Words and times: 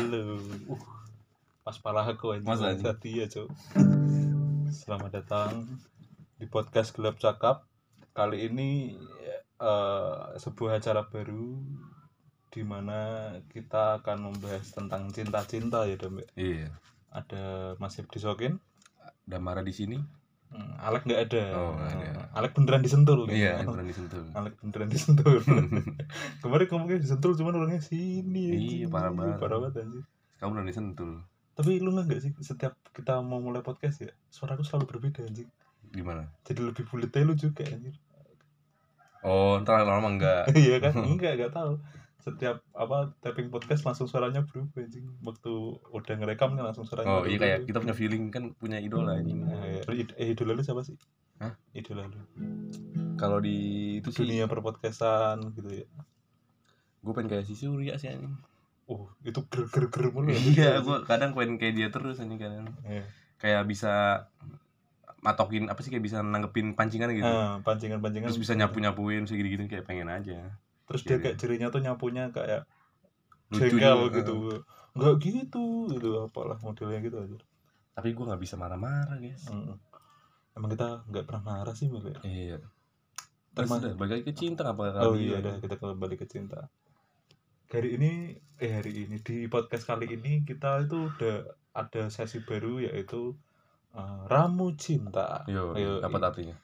Halo. 0.00 0.40
Uh, 0.64 0.80
pas 1.60 1.76
pala 1.76 2.08
aku 2.08 2.32
aja. 2.32 2.40
Masa 2.40 2.72
anjing? 2.72 2.88
Setia, 2.88 3.28
Cuk. 3.28 3.52
Selamat 4.72 5.12
datang 5.12 5.76
di 6.40 6.48
podcast 6.48 6.96
Gelap 6.96 7.20
Cakap. 7.20 7.68
Kali 8.16 8.48
ini 8.48 8.96
eh, 9.60 10.24
sebuah 10.40 10.80
acara 10.80 11.04
baru 11.04 11.52
di 12.48 12.64
mana 12.64 13.28
kita 13.52 14.00
akan 14.00 14.32
membahas 14.32 14.72
tentang 14.72 15.12
cinta-cinta 15.12 15.84
ya, 15.84 16.00
Dam. 16.00 16.16
Iya. 16.32 16.72
Ada 17.12 17.76
Mas 17.76 18.00
Ibdi 18.00 18.24
Sokin, 18.24 18.56
Ada 19.28 19.36
marah 19.36 19.60
di 19.60 19.76
sini. 19.76 20.00
Hmm, 20.50 20.74
Alek 20.82 21.06
nggak 21.06 21.20
ada. 21.30 21.42
Oh, 21.54 21.78
ada. 21.78 22.26
Alek 22.34 22.52
beneran 22.58 22.82
disentul. 22.82 23.30
Iya, 23.30 23.62
yang 23.62 23.70
berani 23.70 23.94
sentuh. 23.94 24.26
Alek 24.34 24.54
beneran 24.58 24.90
disentul. 24.90 25.38
Kemarin 26.42 26.66
ngomongnya 26.66 26.98
disentul 26.98 27.32
cuman 27.38 27.54
orangnya 27.62 27.82
sini. 27.82 28.58
Iya, 28.82 28.86
parah 28.90 29.14
banget. 29.14 29.38
Parah 29.38 29.58
banget 29.62 29.86
anjing. 29.86 30.04
Kamu 30.42 30.50
berani 30.58 30.74
sentul. 30.74 31.10
Tapi 31.54 31.78
lu 31.78 31.94
nggak 31.94 32.18
sih 32.18 32.32
setiap 32.42 32.74
kita 32.90 33.22
mau 33.22 33.38
mulai 33.38 33.62
podcast 33.62 34.02
ya, 34.02 34.10
suaraku 34.32 34.66
selalu 34.66 34.96
berbeda 34.96 35.22
anjing. 35.22 35.46
Gimana? 35.90 36.26
Jadi 36.46 36.60
lebih 36.62 36.86
bulat 36.86 37.14
lu 37.14 37.34
juga 37.38 37.62
anjir. 37.66 37.94
Oh, 39.20 39.60
ntar 39.60 39.84
lama-lama 39.84 40.16
enggak. 40.16 40.44
Iya 40.56 40.80
kan? 40.80 40.96
Enggak, 40.96 41.36
enggak 41.36 41.52
tahu. 41.52 41.76
Setiap 42.20 42.60
apa 42.76 43.16
tapping 43.24 43.48
podcast 43.48 43.82
langsung 43.88 44.04
suaranya 44.04 44.44
berubah 44.44 44.84
anjing. 44.84 45.08
Waktu 45.24 45.52
udah 45.92 46.14
ngerekam 46.20 46.52
kan 46.56 46.64
langsung 46.68 46.84
suaranya 46.84 47.08
Oh, 47.08 47.24
iya 47.24 47.40
kayak 47.40 47.58
kita 47.64 47.78
punya 47.80 47.96
feeling 47.96 48.28
kan 48.28 48.52
punya 48.56 48.76
idola 48.76 49.16
ini. 49.16 49.32
Nah, 49.40 49.80
eh, 49.88 50.28
idola 50.36 50.52
lu 50.52 50.62
siapa 50.62 50.84
sih? 50.84 51.00
Hah? 51.40 51.56
Idola 51.72 52.04
lu. 52.06 52.20
Kalau 53.16 53.40
di 53.40 53.56
itu 54.04 54.12
sih 54.12 54.28
Dunia 54.28 54.44
perpodcastan 54.48 55.40
gitu 55.56 55.84
ya. 55.84 55.88
gue 57.00 57.12
pengen 57.16 57.32
kayak 57.32 57.48
si 57.48 57.56
Surya 57.56 57.96
sih 57.96 58.12
anjing. 58.12 58.36
Oh, 58.84 59.08
itu 59.24 59.40
ger-ger-ger 59.48 60.12
mulu. 60.12 60.28
Iya, 60.36 60.84
gue 60.84 61.08
kadang 61.08 61.32
pengen 61.32 61.56
kayak 61.56 61.74
dia 61.80 61.88
terus 61.88 62.20
anjing 62.20 62.36
kadang. 62.36 62.68
Iya. 62.84 63.08
Kayak 63.40 63.62
bisa 63.64 64.28
matokin 65.20 65.68
apa 65.68 65.80
sih 65.84 65.92
kayak 65.92 66.04
bisa 66.04 66.20
nanggepin 66.20 66.76
pancingan 66.76 67.12
gitu. 67.12 67.28
Ah, 67.28 67.60
pancingan-pancingan. 67.64 68.28
Terus 68.28 68.40
bisa 68.40 68.52
nyapu-nyapuin 68.56 69.24
segini-gini 69.24 69.68
kayak 69.68 69.88
pengen 69.88 70.08
aja. 70.12 70.60
Terus 70.90 71.02
dia 71.06 71.16
Iya. 71.16 71.22
kayak 71.22 71.36
cirinya 71.38 71.68
tuh 71.70 71.80
nyapunya 71.86 72.24
kayak 72.34 72.66
jengkel 73.54 74.10
gitu. 74.10 74.34
Enggak 74.98 75.14
gitu, 75.22 75.86
gitu 75.86 76.08
apalah 76.18 76.58
modelnya 76.58 76.98
gitu 76.98 77.22
aja. 77.22 77.38
Tapi 77.94 78.10
gue 78.10 78.24
nggak 78.26 78.42
bisa 78.42 78.58
marah-marah, 78.58 79.22
guys. 79.22 79.46
Mm. 79.46 79.78
Emang 80.58 80.70
kita 80.74 81.06
nggak 81.06 81.24
pernah 81.30 81.42
marah 81.46 81.74
sih 81.78 81.86
Mel 81.86 82.10
ya? 82.10 82.18
Iya. 82.26 82.58
Terus 83.54 83.70
udah 83.70 83.94
balik 83.98 84.26
ke 84.26 84.32
cinta 84.34 84.66
apa 84.70 84.94
Oh 85.06 85.14
iya 85.14 85.42
udah 85.42 85.58
kita 85.62 85.78
kembali 85.78 86.14
ke 86.18 86.26
cinta. 86.26 86.70
Hari 87.70 87.98
ini 87.98 88.34
eh 88.58 88.72
hari 88.74 89.06
ini 89.06 89.22
di 89.22 89.46
podcast 89.46 89.86
kali 89.86 90.10
ini 90.10 90.42
kita 90.42 90.86
itu 90.86 91.06
udah 91.06 91.54
ada 91.70 92.10
sesi 92.10 92.42
baru 92.42 92.82
yaitu 92.82 93.38
uh, 93.94 94.26
ramu 94.26 94.74
cinta. 94.74 95.46
Yo, 95.46 95.74
Ayo, 95.74 96.02
apa 96.02 96.18
artinya? 96.18 96.58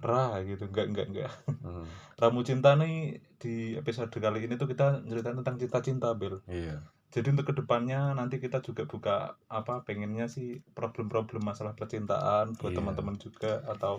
Ra 0.00 0.40
gitu 0.42 0.64
enggak 0.68 0.86
enggak 0.90 1.06
enggak. 1.12 1.32
Hmm, 1.60 1.84
Ramu 2.16 2.40
cinta 2.40 2.72
nih 2.76 3.20
di 3.36 3.76
episode 3.76 4.08
kali 4.10 4.48
ini 4.48 4.56
tuh 4.56 4.64
kita 4.66 5.04
ceritain 5.04 5.36
tentang 5.36 5.56
cinta-cinta 5.60 6.12
Bel. 6.16 6.40
iya. 6.48 6.80
Jadi 7.10 7.34
untuk 7.34 7.50
ke 7.50 7.54
depannya 7.58 8.14
nanti 8.14 8.38
kita 8.38 8.62
juga 8.62 8.86
buka 8.86 9.34
apa 9.50 9.82
pengennya 9.82 10.30
sih 10.30 10.62
problem-problem 10.72 11.42
masalah 11.42 11.74
percintaan 11.74 12.54
buat 12.54 12.70
Iya. 12.70 12.78
teman-teman 12.78 13.16
juga 13.18 13.60
atau 13.66 13.98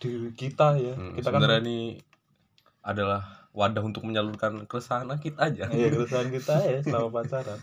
diri 0.00 0.32
kita 0.32 0.80
ya. 0.80 0.96
Hmm, 0.96 1.12
kita 1.14 1.30
kan 1.30 1.40
sebenarnya 1.44 1.60
ini 1.62 1.78
adalah 2.80 3.22
wadah 3.52 3.82
untuk 3.84 4.04
menyalurkan 4.08 4.64
keresahan 4.66 5.08
kita 5.20 5.52
aja. 5.52 5.64
Iya 5.68 5.88
keresahan 5.92 6.28
kita 6.32 6.54
ya 6.64 6.78
selama 6.80 7.08
pacaran. 7.22 7.60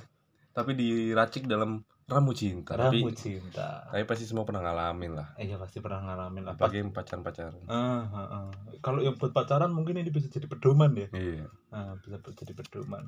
Tapi 0.53 0.71
diracik 0.77 1.49
dalam 1.49 1.81
ramu 2.07 2.31
cinta. 2.35 2.75
Ramu 2.75 3.09
Tapi, 3.09 3.15
cinta. 3.15 3.87
tapi 3.87 4.03
pasti 4.03 4.27
semua 4.27 4.43
pernah 4.43 4.61
ngalamin 4.63 5.15
lah. 5.15 5.27
Iya 5.39 5.55
pasti 5.55 5.79
pernah 5.79 6.03
ngalamin 6.03 6.43
lah. 6.47 6.53
Apalagi 6.55 6.83
yang 6.83 6.91
pacaran-pacaran. 6.91 7.63
Ah, 7.71 8.03
ah, 8.11 8.17
ah. 8.27 8.47
Kalau 8.83 8.99
yang 8.99 9.15
buat 9.15 9.31
pacaran 9.31 9.71
mungkin 9.71 9.97
ini 9.99 10.11
bisa 10.11 10.27
jadi 10.27 10.45
pedoman 10.45 10.91
ya. 10.95 11.07
Iya. 11.15 11.47
Ah, 11.71 11.95
bisa 11.99 12.19
jadi 12.19 12.53
pedoman. 12.53 13.07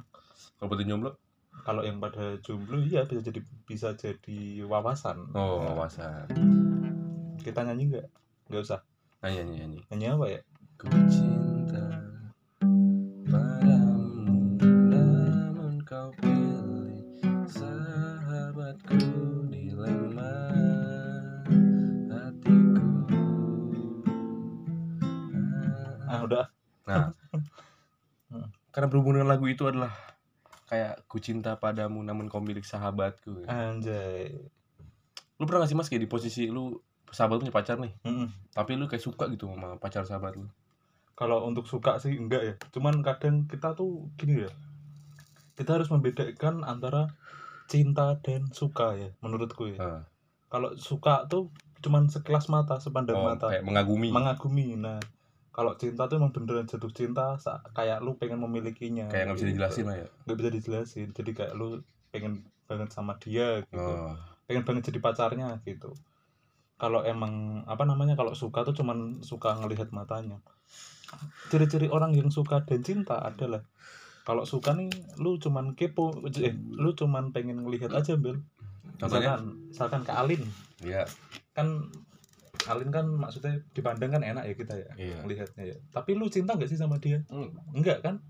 Kalau 0.60 0.68
buat 0.72 0.82
jomblo, 0.84 1.12
Kalau 1.64 1.88
yang 1.88 2.04
pada 2.04 2.36
jomblo 2.44 2.84
iya 2.84 3.08
bisa 3.08 3.24
jadi 3.24 3.40
bisa 3.64 3.96
jadi 3.96 4.64
wawasan. 4.68 5.32
oh 5.32 5.64
Nah, 5.64 5.72
wawasan. 5.72 6.28
Kita 7.40 7.64
nyanyi 7.64 7.96
nggak? 7.96 8.08
Nggak 8.52 8.62
usah. 8.64 8.80
Nyanyi, 9.24 9.40
nyanyi, 9.40 9.56
nyanyi. 9.56 9.80
Nyanyi 9.92 10.06
apa 10.12 10.26
ya? 10.28 10.40
Ku 10.76 10.86
cinta 10.92 11.55
Nah 26.85 27.12
Hmm. 28.25 28.50
Karena 28.73 28.90
berhubungan 28.90 29.22
dengan 29.22 29.38
lagu 29.38 29.46
itu 29.46 29.69
adalah 29.69 29.94
Kayak 30.66 31.06
ku 31.06 31.22
cinta 31.22 31.53
padamu 31.56 32.01
namun 32.01 32.25
kau 32.25 32.41
milik 32.41 32.66
sahabatku 32.66 33.46
Anjay. 33.46 34.34
Lu 35.38 35.46
pernah 35.46 35.62
gak 35.62 35.69
sih 35.69 35.78
mas 35.78 35.85
kayak 35.88 36.06
di 36.06 36.09
posisi 36.09 36.50
lu 36.50 36.81
Sahabat 37.06 37.38
lu 37.38 37.41
punya 37.46 37.53
pacar 37.53 37.78
nih 37.78 37.94
Mm-mm. 38.01 38.28
Tapi 38.50 38.73
lu 38.75 38.90
kayak 38.90 39.00
suka 39.00 39.29
gitu 39.29 39.46
sama 39.46 39.78
pacar 39.78 40.09
sahabat 40.09 40.34
lu 40.35 40.50
Kalau 41.13 41.46
untuk 41.46 41.69
suka 41.69 42.01
sih 42.01 42.18
enggak 42.18 42.41
ya. 42.44 42.53
Cuman 42.73 43.00
kadang 43.00 43.46
kita 43.46 43.72
tuh 43.72 44.09
gini 44.17 44.41
ya. 44.44 44.52
Kita 45.53 45.78
harus 45.78 45.88
membedakan 45.88 46.66
antara 46.66 47.13
cinta 47.66 48.17
dan 48.19 48.50
suka 48.52 48.97
ya 48.97 49.13
menurutku 49.22 49.69
ya. 49.69 49.78
Ah. 49.79 50.02
Kalau 50.50 50.73
suka 50.75 51.29
tuh 51.29 51.53
cuman 51.79 52.09
sekilas 52.09 52.50
mata, 52.50 52.81
sepandang 52.81 53.22
Oh, 53.22 53.29
mata. 53.29 53.53
kayak 53.53 53.62
mengagumi 53.62 54.09
mengagumi 54.09 54.73
nah 54.75 54.97
kalau 55.56 55.72
cinta 55.80 56.04
tuh 56.12 56.20
emang 56.20 56.36
beneran 56.36 56.68
jatuh 56.68 56.92
cinta 56.92 57.40
kayak 57.72 58.04
lu 58.04 58.20
pengen 58.20 58.44
memilikinya. 58.44 59.08
Kayak 59.08 59.32
gak 59.32 59.36
bisa 59.40 59.46
gitu. 59.48 59.52
dijelasin 59.56 59.86
lah 59.88 59.96
ya. 60.04 60.08
Nggak 60.28 60.38
bisa 60.44 60.50
dijelasin. 60.52 61.08
Jadi 61.16 61.32
kayak 61.32 61.54
lu 61.56 61.80
pengen 62.12 62.44
banget 62.68 62.92
sama 62.92 63.16
dia 63.24 63.64
gitu. 63.64 63.80
Oh, 63.80 64.20
pengen 64.52 64.68
banget 64.68 64.92
jadi 64.92 65.00
pacarnya 65.00 65.64
gitu. 65.64 65.96
Kalau 66.76 67.08
emang 67.08 67.64
apa 67.72 67.88
namanya 67.88 68.20
kalau 68.20 68.36
suka 68.36 68.68
tuh 68.68 68.76
cuman 68.76 69.24
suka 69.24 69.56
ngelihat 69.56 69.96
matanya. 69.96 70.44
Ciri-ciri 71.48 71.88
orang 71.88 72.12
yang 72.12 72.28
suka 72.28 72.68
dan 72.68 72.84
cinta 72.84 73.16
adalah 73.24 73.64
kalau 74.28 74.44
suka 74.44 74.76
nih 74.76 74.92
lu 75.24 75.40
cuman 75.40 75.72
kepo 75.80 76.20
eh 76.44 76.52
lu 76.76 76.92
cuman 76.98 77.32
pengen 77.32 77.62
ngelihat 77.62 77.94
aja 77.94 78.18
bel 78.18 78.42
misalkan 78.98 79.72
misalkan 79.72 80.02
ke 80.04 80.12
Alin. 80.12 80.44
Iya. 80.84 81.08
Kan 81.56 81.96
Alin 82.66 82.90
kan 82.90 83.06
maksudnya 83.08 83.62
dipandang 83.72 84.18
kan 84.18 84.24
enak 84.26 84.44
ya 84.46 84.53
kita 84.53 84.74
ya 84.76 84.90
Iya. 84.96 85.18
melihatnya 85.22 85.64
ya. 85.64 85.78
Tapi 85.92 86.12
lu 86.14 86.26
cinta 86.28 86.58
nggak 86.58 86.70
sih 86.70 86.78
sama 86.78 86.98
dia? 86.98 87.22
Hmm, 87.30 87.53
enggak 87.72 88.02
kan? 88.02 88.22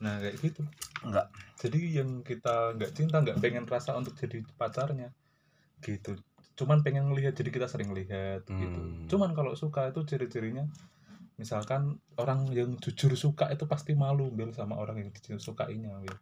Nah 0.00 0.18
kayak 0.18 0.36
gitu. 0.40 0.62
Enggak. 1.04 1.28
jadi 1.58 1.78
yang 2.02 2.22
kita 2.22 2.74
nggak 2.74 2.90
cinta 2.94 3.18
nggak 3.18 3.38
pengen 3.38 3.66
rasa 3.66 3.98
untuk 3.98 4.14
jadi 4.14 4.42
pacarnya 4.54 5.10
gitu. 5.82 6.14
Cuman 6.54 6.82
pengen 6.82 7.10
ngelihat 7.10 7.34
jadi 7.34 7.50
kita 7.50 7.66
sering 7.66 7.90
lihat 7.94 8.46
gitu. 8.46 8.78
Hmm. 8.78 9.06
cuman 9.06 9.30
kalau 9.30 9.54
suka 9.54 9.90
itu 9.90 10.02
ciri-cirinya 10.06 10.66
misalkan 11.34 11.98
orang 12.18 12.50
yang 12.50 12.74
jujur 12.78 13.14
suka 13.14 13.46
itu 13.50 13.62
pasti 13.66 13.94
malu 13.94 14.26
bil 14.30 14.50
sama 14.50 14.74
orang 14.74 14.98
yang 14.98 15.10
jujur 15.14 15.38
sukainya 15.38 15.94
bil 16.02 16.18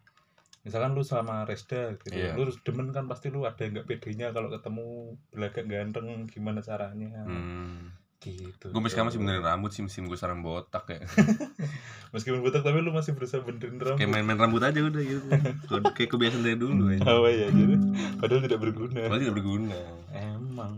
misalkan 0.67 0.93
lu 0.93 1.01
sama 1.01 1.43
Resda 1.43 1.95
gitu 1.97 2.11
Iya. 2.11 2.35
lu 2.35 2.51
demen 2.59 2.91
kan 2.91 3.07
pasti 3.07 3.31
lu 3.31 3.43
ada 3.43 3.63
nggak 3.63 3.87
pedenya 3.87 4.29
kalau 4.31 4.51
ketemu 4.51 4.87
belagak 5.31 5.65
ganteng 5.65 6.07
gimana 6.27 6.59
caranya 6.59 7.23
Hmm. 7.23 7.95
gitu 8.19 8.69
Gue 8.69 8.83
sekarang 8.87 9.07
masih 9.07 9.21
benerin 9.21 9.41
rambut 9.41 9.71
sih, 9.71 9.81
mesin 9.81 10.05
gue 10.05 10.17
sekarang 10.17 10.41
botak 10.41 10.83
ya. 10.89 10.99
meskipun 12.13 12.41
botak 12.41 12.61
tapi 12.61 12.81
lu 12.81 12.91
masih 12.91 13.13
berusaha 13.13 13.39
benerin 13.41 13.79
rambut 13.79 13.97
Kayak 13.97 14.11
main-main 14.11 14.35
rambut 14.37 14.59
aja 14.61 14.81
udah 14.81 14.99
gitu. 14.99 15.27
Kayak- 15.95 16.11
kebiasaan 16.11 16.43
dari 16.43 16.59
dulu 16.59 16.91
ya. 16.91 16.99
apa 17.01 17.29
ya 17.29 17.47
jadi 17.49 17.75
padahal 18.19 18.43
tidak 18.43 18.61
berguna 18.61 18.99
Padahal 19.05 19.23
tidak 19.23 19.37
berguna. 19.37 19.79
emang 20.11 20.73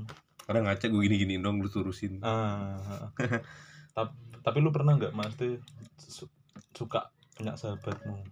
Kadang 0.44 0.64
ngaca 0.64 0.86
gue 0.86 1.00
gini-giniin 1.02 1.40
dong, 1.40 1.60
lu 1.60 1.68
turusin. 1.68 2.20
ah 2.20 3.08
tapi 3.90 4.12
tapi 4.38 4.58
lu 4.58 4.68
pernah 4.68 4.94
nggak 4.94 5.12
su- 5.96 6.28
suka 6.70 7.08
punya 7.32 7.52
sahabatmu 7.54 8.24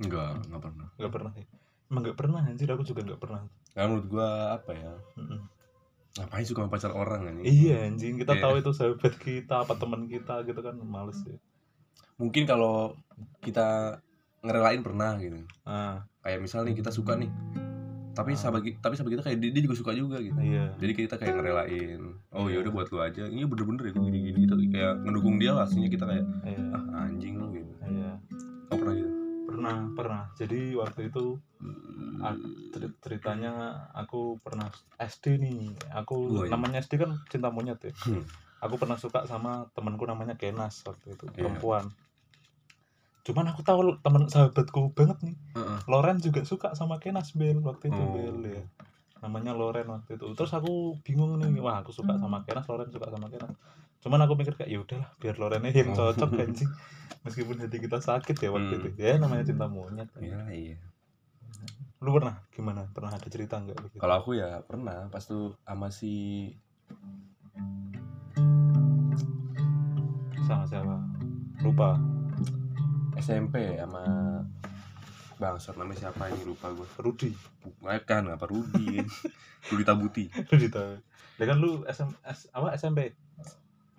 Enggak, 0.00 0.40
enggak 0.42 0.62
pernah. 0.62 0.86
nggak 0.92 1.12
pernah 1.12 1.32
ya 1.32 1.44
emang 1.86 2.02
nggak 2.02 2.16
pernah 2.16 2.40
anjir 2.42 2.68
aku 2.68 2.82
juga 2.82 3.00
nggak 3.02 3.20
pernah 3.20 3.42
Karena 3.70 3.86
menurut 3.86 4.06
gue 4.08 4.28
apa 4.48 4.70
ya? 4.72 4.92
Mm-mm. 5.14 5.40
Ngapain 6.12 6.42
suka 6.42 6.60
sama 6.60 6.70
pacar 6.70 6.92
orang 6.92 7.20
kan? 7.22 7.34
iya 7.40 7.84
anjing 7.84 8.14
kita 8.16 8.32
Iya. 8.32 8.42
tahu 8.42 8.54
itu 8.58 8.70
sahabat 8.72 9.14
kita 9.16 9.54
apa 9.58 9.74
teman 9.74 10.06
kita 10.06 10.42
gitu 10.42 10.58
kan 10.58 10.74
males 10.76 11.18
ya 11.22 11.38
Mungkin 12.16 12.44
kalau 12.44 12.94
kita 13.38 13.96
ngerelain 14.40 14.80
pernah 14.80 15.16
gitu. 15.16 15.40
ah 15.62 16.04
Kayak 16.20 16.40
misal 16.42 16.62
nih 16.62 16.74
kita 16.74 16.88
suka 16.90 17.14
nih. 17.14 17.28
Tapi 18.10 18.30
Ah. 18.30 18.38
sahabat 18.38 18.60
tapi 18.76 18.92
sahabat 18.92 19.12
kita 19.14 19.22
kayak 19.22 19.38
dia, 19.38 19.50
dia 19.50 19.62
juga 19.62 19.76
suka 19.76 19.92
juga 19.92 20.18
gitu. 20.18 20.36
iya 20.36 20.72
Jadi 20.76 20.92
kita 20.94 21.14
kayak 21.14 21.34
ngerelain. 21.34 22.00
Oh 22.30 22.44
ya 22.44 22.54
Iya. 22.54 22.58
udah 22.60 22.72
buat 22.74 22.88
lu 22.88 22.98
aja. 22.98 23.24
Ini 23.24 23.44
bener-bener 23.44 23.82
ya 23.82 23.90
gue 23.90 24.02
gini-gini 24.02 24.38
gitu. 24.44 24.54
Kayak 24.68 24.92
ngedukung 25.00 25.36
dia 25.36 25.52
lah. 25.52 25.64
Aslinya 25.64 25.88
kita 25.88 26.04
kayak 26.04 26.24
iya 26.44 26.60
ah 26.70 26.84
anjing 27.02 27.34
lu 27.34 27.49
pernah 29.70 29.94
pernah 29.94 30.22
jadi 30.34 30.60
waktu 30.74 31.00
itu 31.08 31.24
cer- 32.70 32.96
ceritanya 33.00 33.52
aku 33.92 34.36
pernah 34.38 34.68
SD 34.96 35.38
nih 35.38 35.58
aku 35.92 36.16
Oh, 36.16 36.44
iya. 36.44 36.50
namanya 36.50 36.78
SD 36.78 36.98
kan 36.98 37.16
cinta 37.26 37.48
monyet 37.48 37.78
ya 37.80 37.92
Hmm. 38.02 38.24
aku 38.58 38.76
pernah 38.76 38.96
suka 38.96 39.24
sama 39.24 39.70
temanku 39.72 40.04
namanya 40.04 40.34
Kenas 40.34 40.82
waktu 40.84 41.14
itu 41.14 41.24
Iya. 41.30 41.48
perempuan 41.48 41.88
cuman 43.20 43.52
aku 43.52 43.60
tahu 43.60 43.80
teman 44.00 44.26
sahabatku 44.26 44.90
banget 44.92 45.18
nih 45.22 45.36
Heeh. 45.54 45.78
Loren 45.86 46.18
juga 46.18 46.40
suka 46.42 46.72
sama 46.72 46.96
Kenas 46.98 47.36
Bel 47.36 47.60
waktu 47.60 47.88
itu 47.88 48.00
Oh. 48.00 48.10
Bel 48.12 48.38
ya 48.44 48.64
namanya 49.20 49.52
Loren 49.52 49.84
waktu 49.86 50.16
itu 50.16 50.26
terus 50.32 50.48
aku 50.50 50.96
bingung 51.04 51.36
nih 51.36 51.60
wah 51.60 51.84
aku 51.84 51.92
suka 51.92 52.16
sama 52.16 52.40
Kenas 52.42 52.64
Loren 52.64 52.88
suka 52.88 53.12
sama 53.12 53.28
Kenas 53.28 53.52
cuman 54.00 54.24
aku 54.24 54.32
mikir 54.32 54.56
kayak 54.56 54.70
ya 54.72 54.78
udahlah 54.80 55.10
biar 55.20 55.36
Lorennya 55.36 55.72
yang 55.76 55.92
Oh. 55.92 56.08
cocok 56.12 56.30
anjing. 56.40 56.70
Meskipun 57.20 57.60
hati 57.60 57.78
kita 57.84 58.00
sakit 58.00 58.32
ya 58.40 58.48
waktu 58.48 58.74
Hmm. 58.74 58.80
itu. 58.80 58.88
Ya 58.96 59.20
namanya 59.20 59.44
cinta 59.44 59.68
monyet. 59.68 60.08
Iya, 60.16 60.40
iya. 60.50 60.76
lu 62.00 62.16
pernah? 62.16 62.40
Gimana? 62.48 62.88
Pernah 62.96 63.12
ada 63.12 63.28
cerita 63.28 63.60
nggak 63.60 63.76
begitu? 63.76 64.00
Kalau 64.00 64.14
aku 64.24 64.32
ya 64.32 64.64
pernah 64.64 65.12
pas 65.12 65.20
tuh 65.20 65.52
sama 65.68 65.92
si 65.92 66.48
sama 70.48 70.64
siapa? 70.64 70.96
Lupa 71.60 72.00
SMP 73.20 73.76
sama 73.76 74.00
bangsat 75.36 75.76
namanya 75.76 76.08
siapa 76.08 76.32
ini? 76.32 76.40
Lupa 76.48 76.72
gue 76.72 76.88
Rudi. 77.04 77.36
Kan 78.08 78.32
apa 78.32 78.48
Rudi? 78.48 78.96
Rudi 79.68 79.84
Tabuti. 79.84 80.24
Rudi 80.32 80.68
ya 81.40 81.44
kan 81.48 81.56
lu 81.56 81.84
SM, 81.84 82.08
S, 82.24 82.48
apa 82.52 82.76
SMP 82.76 83.12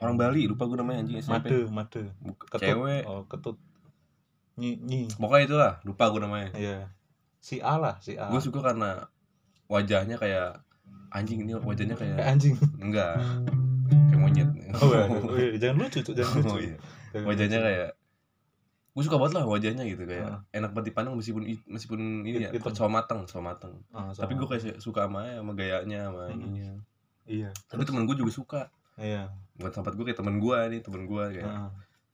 orang 0.01 0.15
Bali 0.15 0.41
lupa 0.45 0.65
gue 0.65 0.75
namanya 0.75 1.05
anjing 1.05 1.17
SMP 1.19 1.69
made 1.69 2.09
Buk- 2.17 2.41
ketut. 2.43 2.61
Cewek. 2.63 3.03
Oh 3.05 3.23
ketut. 3.25 3.57
Nyi 4.57 4.77
nyi. 4.77 5.01
Pokoknya 5.11 5.43
itulah 5.45 5.71
lupa 5.81 6.03
gue 6.09 6.19
namanya. 6.19 6.49
Iya. 6.53 6.89
Si 7.37 7.57
A 7.57 7.77
lah 7.77 7.97
si 7.99 8.17
A. 8.17 8.27
Gue 8.27 8.37
suka 8.37 8.59
karena 8.59 9.05
wajahnya 9.65 10.17
kayak 10.17 10.61
anjing 11.09 11.43
ini 11.43 11.53
wajahnya 11.55 11.93
kayak 11.93 12.17
kayak 12.17 12.27
anjing. 12.27 12.55
Enggak. 12.77 13.21
Kayak 14.09 14.19
monyet. 14.19 14.49
Oh, 14.73 14.87
iya, 14.87 15.05
iya. 15.37 15.57
jangan 15.59 15.75
lucu 15.79 15.99
Cuk. 16.01 16.13
jangan 16.13 16.33
lucu. 16.37 16.49
Oh, 16.49 16.59
iya. 16.59 16.75
Jangan 17.11 17.25
wajahnya 17.27 17.57
lucu. 17.57 17.67
kayak 17.69 17.89
gue 18.91 19.03
suka 19.07 19.15
banget 19.15 19.33
lah 19.39 19.45
wajahnya 19.47 19.83
gitu 19.85 20.03
kayak 20.03 20.27
Ah. 20.27 20.39
enak 20.51 20.75
banget 20.75 20.91
dipandang 20.91 21.15
meskipun 21.15 21.47
meskipun 21.65 21.99
ini 22.21 22.43
ya 22.43 22.51
It- 22.51 22.59
so 22.69 22.87
mateng 22.87 23.23
so 23.23 23.39
mateng. 23.39 23.79
Ah, 23.89 24.11
tapi 24.11 24.35
gue 24.35 24.43
kayak 24.43 24.79
suka 24.79 25.07
sama 25.07 25.31
sama 25.31 25.51
gayanya 25.53 26.11
sama 26.11 26.27
Hmm. 26.27 26.35
ininya. 26.35 26.75
Iya. 27.23 27.49
Tapi 27.67 27.85
temen 27.85 28.03
gue 28.03 28.15
juga 28.15 28.31
suka 28.33 28.61
iya. 29.01 29.23
Bukan 29.57 29.71
sahabat 29.73 29.93
gue 29.97 30.05
kayak 30.09 30.19
temen 30.21 30.37
gue 30.37 30.57
nih 30.71 30.79
temen 30.81 31.01
gue 31.05 31.23
kayak 31.37 31.49
Ah, 31.49 31.69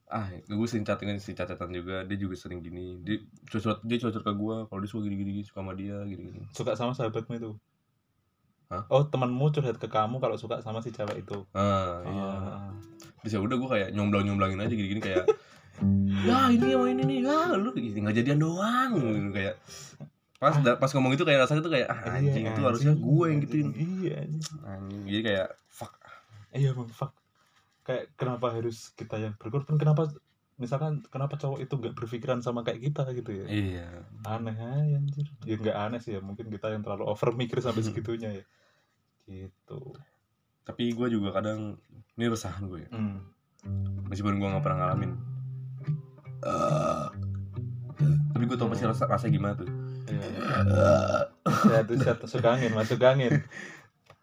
ah 0.08 0.26
gue 0.32 0.68
sering 0.68 0.88
chattingan 0.88 1.20
si 1.20 1.36
catatan 1.36 1.70
juga 1.72 2.08
dia 2.08 2.18
juga 2.18 2.36
sering 2.40 2.64
gini. 2.64 3.00
Dia 3.04 3.20
curhat 3.48 3.84
dia 3.84 3.98
curhat 4.00 4.24
ke 4.24 4.32
gue 4.34 4.56
kalau 4.68 4.80
dia 4.80 4.90
suka 4.90 5.04
gini 5.06 5.16
gini 5.20 5.42
suka 5.44 5.60
sama 5.64 5.76
dia 5.76 6.00
gini 6.08 6.22
gini 6.32 6.40
suka 6.56 6.74
sama 6.80 6.92
sahabatmu 6.96 7.34
itu? 7.36 7.52
Hah? 8.68 8.84
oh 8.92 9.08
temanmu 9.08 9.48
curhat 9.56 9.80
ke 9.80 9.88
kamu 9.88 10.20
kalau 10.20 10.36
suka 10.36 10.60
sama 10.60 10.84
si 10.84 10.92
cewek 10.92 11.24
itu? 11.24 11.48
Ah 11.56 12.04
iya. 12.04 12.28
Ah, 12.36 12.72
terus 13.24 13.32
ya 13.36 13.40
udah 13.40 13.56
gue 13.56 13.70
kayak 13.72 13.90
nyomblang 13.96 14.28
nyomblangin 14.28 14.60
aja 14.60 14.74
gini 14.76 14.92
gini 14.92 15.02
kayak 15.04 15.24
ya 16.28 16.52
ini 16.52 16.76
sama 16.76 16.86
ini 16.92 17.04
nih 17.08 17.18
ya 17.24 17.56
lu 17.56 17.72
tinggal 17.72 18.12
jadian 18.12 18.44
doang. 18.44 18.92
Gitu, 19.00 19.32
kayak 19.32 19.56
pas 20.38 20.54
da- 20.62 20.78
pas 20.78 20.92
ngomong 20.94 21.18
itu 21.18 21.24
kayak 21.24 21.48
rasanya 21.48 21.62
tuh 21.66 21.74
kayak 21.74 21.88
ah 21.90 21.98
iya, 22.20 22.30
anjing 22.30 22.46
itu 22.46 22.62
harusnya 22.62 22.94
gue 22.94 23.26
yang 23.26 23.40
gituin. 23.42 23.68
Iya 23.74 24.14
anjing. 24.22 24.58
anjing 24.68 25.02
jadi 25.08 25.22
kayak 25.24 25.48
fuck 25.72 25.96
iya 26.54 26.72
fuck? 26.92 27.12
Kayak 27.84 28.12
kenapa 28.20 28.52
harus 28.56 28.92
kita 28.94 29.16
yang 29.20 29.34
berkorban? 29.40 29.80
Kenapa 29.80 30.12
misalkan 30.58 31.06
kenapa 31.14 31.38
cowok 31.38 31.62
itu 31.62 31.74
nggak 31.78 31.94
berpikiran 31.96 32.42
sama 32.42 32.66
kayak 32.66 32.82
kita 32.92 33.08
gitu 33.16 33.32
ya? 33.32 33.46
Iya. 33.48 33.88
Aneh 34.28 34.56
aja 34.58 34.96
anjir. 35.00 35.28
Ya 35.48 35.56
nggak 35.56 35.78
aneh 35.78 36.00
sih 36.04 36.12
ya. 36.18 36.22
Mungkin 36.24 36.52
kita 36.52 36.74
yang 36.74 36.84
terlalu 36.84 37.08
over 37.08 37.32
mikir 37.32 37.62
sampai 37.64 37.86
Hmm. 37.86 37.90
segitunya 37.94 38.30
ya. 38.42 38.46
Gitu. 39.28 39.82
Tapi 40.68 40.92
gue 40.92 41.08
juga 41.08 41.32
kadang 41.32 41.80
ini 42.20 42.26
resahan 42.28 42.68
gue 42.68 42.84
ya. 42.84 42.92
hmm. 42.92 43.18
meskipun 44.08 44.40
gue 44.40 44.48
nggak 44.48 44.64
pernah 44.64 44.80
ngalamin. 44.84 45.12
Tapi 48.36 48.44
gue 48.46 48.58
tau 48.60 48.70
pasti 48.70 48.86
rasa 48.86 49.08
rasa 49.10 49.26
gimana 49.28 49.58
tuh. 49.58 49.70
Iya. 50.08 50.28
ya 51.72 51.80
tuh 51.84 51.96
saya 52.00 52.16
masuk 52.16 52.44
angin 52.44 52.72
masuk 52.72 53.00
angin. 53.04 53.44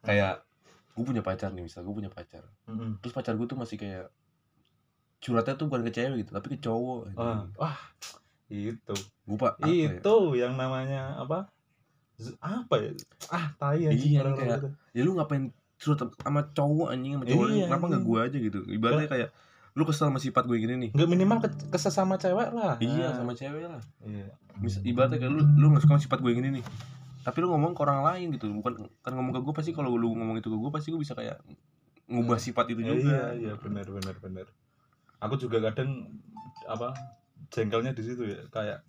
Kayak 0.04 0.43
gue 0.94 1.04
punya 1.04 1.20
pacar 1.20 1.50
nih 1.50 1.62
misal 1.62 1.82
gue 1.82 1.94
punya 1.94 2.08
pacar. 2.08 2.46
Mm-mm. 2.64 2.98
terus 2.98 3.10
pacar 3.10 3.34
gue 3.34 3.44
tuh 3.44 3.54
masih 3.54 3.74
kayak 3.74 4.06
curhatnya 5.18 5.54
tuh 5.54 5.66
bukan 5.66 5.82
ke 5.82 5.92
cewek 5.92 6.16
gitu 6.20 6.30
tapi 6.30 6.46
ke 6.52 6.58
cowok 6.60 7.10
wah 7.14 7.48
wah 7.56 7.76
itu. 8.46 8.94
Gue 9.24 9.36
pak 9.36 9.56
ya? 9.58 9.96
itu 9.96 10.14
yang 10.36 10.54
namanya 10.54 11.16
apa? 11.16 11.48
Apa 12.38 12.74
ya? 12.78 12.92
Ah 13.26 13.50
tai 13.56 13.88
anjing 13.88 14.14
Iya, 14.14 14.20
kayak- 14.28 14.60
gitu. 14.60 14.68
ya 14.92 15.02
lu 15.02 15.16
ngapain 15.16 15.48
curhat 15.74 16.12
sama 16.14 16.46
cowok 16.52 16.88
anjing 16.92 17.12
sama 17.14 17.24
cowok? 17.24 17.46
Iya, 17.50 17.64
kenapa 17.66 17.84
nggak 17.88 18.04
gue 18.04 18.18
aja 18.20 18.36
gitu? 18.38 18.58
Ibaratnya 18.68 19.08
kayak 19.08 19.28
lu 19.74 19.82
kesel 19.82 20.06
sama 20.06 20.20
sifat 20.22 20.46
gue 20.46 20.54
gini 20.54 20.74
nih. 20.78 20.90
Nggak 20.94 21.08
minimal 21.10 21.38
ke, 21.42 21.48
ke 21.66 21.78
sesama 21.80 22.14
cewek 22.14 22.54
lah. 22.54 22.78
Iya 22.78 23.16
sama 23.16 23.34
cewek 23.34 23.66
lah. 23.66 23.82
Iya. 24.06 24.30
Mis 24.62 24.78
ibaratnya 24.78 25.18
kayak 25.18 25.32
lu 25.32 25.42
lu 25.58 25.66
nggak 25.72 25.82
suka 25.82 25.98
sama 25.98 26.02
sifat 26.04 26.18
gue 26.22 26.30
gini 26.30 26.60
nih 26.60 26.64
tapi 27.24 27.40
lu 27.40 27.48
ngomong 27.50 27.72
ke 27.72 27.80
orang 27.80 28.04
lain 28.04 28.36
gitu. 28.36 28.52
Bukan 28.52 28.84
kan 29.00 29.12
ngomong 29.16 29.32
ke 29.32 29.40
gue 29.40 29.54
pasti 29.56 29.70
kalau 29.72 29.96
lu 29.96 30.12
ngomong 30.12 30.36
itu 30.36 30.52
ke 30.52 30.58
gue 30.60 30.70
pasti 30.70 30.92
gue 30.92 31.00
bisa 31.00 31.16
kayak 31.16 31.40
ngubah 32.06 32.36
sifat 32.36 32.68
itu 32.70 32.84
Ya, 32.84 32.92
juga. 32.92 33.00
iya 33.00 33.22
iya 33.32 33.52
benar 33.56 33.88
benar 33.88 34.14
benar. 34.20 34.46
Aku 35.24 35.40
juga 35.40 35.64
kadang 35.64 36.20
apa 36.68 36.92
jengkelnya 37.48 37.96
di 37.96 38.02
situ 38.04 38.22
ya. 38.22 38.44
Kayak 38.52 38.84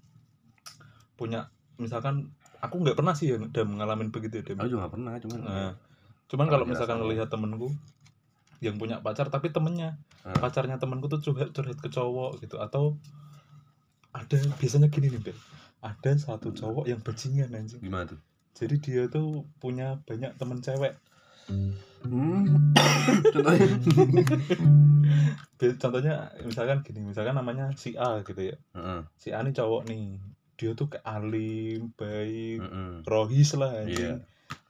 punya 1.16 1.48
misalkan 1.80 2.36
aku 2.60 2.84
nggak 2.84 2.98
pernah 3.00 3.16
sih 3.16 3.32
yang 3.32 3.48
udah 3.48 3.64
mengalami 3.64 4.12
begitu 4.12 4.40
ya 4.40 4.44
aku 4.52 4.68
juga 4.68 4.88
gak 4.88 4.94
pernah 5.00 5.14
cuman 5.20 5.40
Nah, 5.44 5.72
cuman 6.28 6.48
kalau 6.50 6.66
misalkan 6.66 6.98
ngelihat 7.00 7.28
temenku 7.30 7.72
yang 8.60 8.76
punya 8.76 9.00
pacar 9.00 9.28
tapi 9.30 9.52
temennya 9.52 9.96
Hmm. 10.26 10.34
pacarnya 10.42 10.82
temenku 10.82 11.06
tuh 11.06 11.22
curhat 11.22 11.54
curhat 11.54 11.78
ke 11.78 11.86
cowok 11.86 12.42
gitu. 12.42 12.58
Atau 12.58 12.98
ada 14.10 14.38
biasanya 14.58 14.90
gini 14.90 15.14
nih 15.14 15.22
Bel 15.22 15.38
ada 15.82 16.12
satu 16.16 16.52
cowok 16.56 16.86
yang 16.88 17.02
bajingan 17.02 17.52
anjing. 17.56 17.82
Gimana 17.82 18.16
tuh? 18.16 18.20
Jadi 18.56 18.76
dia 18.80 19.12
tuh 19.12 19.44
punya 19.60 20.00
banyak 20.08 20.36
temen 20.40 20.64
cewek. 20.64 20.96
Hmm. 21.52 21.76
contohnya? 25.82 26.32
Misalkan 26.42 26.82
gini 26.86 27.02
misalkan 27.06 27.36
namanya 27.36 27.74
si 27.76 27.98
A 27.98 28.22
gitu 28.22 28.54
ya. 28.54 28.58
Heeh, 28.78 29.02
si 29.20 29.30
A 29.34 29.42
nih 29.44 29.54
cowok 29.54 29.90
nih. 29.90 30.20
Dia 30.56 30.72
tuh 30.72 30.88
kayak 30.88 31.04
alim 31.04 31.92
baik 32.00 32.64
heeh. 32.64 32.92
rohis 33.04 33.54
lah 33.60 33.84
anjing. 33.84 34.24